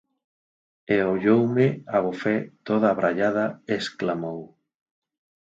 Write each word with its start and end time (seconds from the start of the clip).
E 0.93 0.97
olloume, 1.11 1.67
abofé, 1.97 2.35
toda 2.67 2.85
abraiada, 2.93 3.45
e 3.69 3.73
exclamou: 3.81 4.39